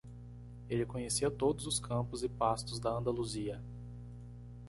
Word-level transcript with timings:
Ele 0.67 0.83
conhecia 0.83 1.29
todos 1.29 1.67
os 1.67 1.79
campos 1.79 2.23
e 2.23 2.27
pastos 2.29 2.79
da 2.79 2.89
Andaluzia. 2.89 3.61